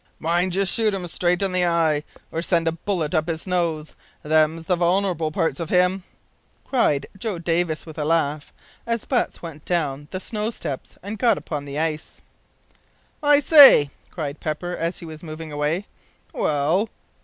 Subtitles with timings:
[0.17, 3.93] "Mind you shoot him straight in the eye, or send a bullet up his nose.
[4.23, 6.01] Them's the vulnerable parts of him,"
[6.65, 8.51] cried Joe Davis, with a laugh,
[8.87, 12.19] as Butts went down the snow steps and got upon the ice.
[13.21, 15.85] "I say," cried Pepper, as he was moving away.
[16.33, 16.89] "Well?"